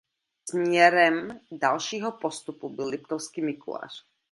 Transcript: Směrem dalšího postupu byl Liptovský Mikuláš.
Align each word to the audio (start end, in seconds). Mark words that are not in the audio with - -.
Směrem 0.49 1.39
dalšího 1.51 2.11
postupu 2.11 2.69
byl 2.69 2.87
Liptovský 2.87 3.41
Mikuláš. 3.41 3.91